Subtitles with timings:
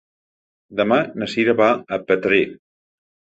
[0.79, 2.41] Demà na Cira va a Petrer.